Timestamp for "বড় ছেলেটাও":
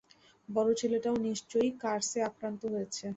0.49-1.15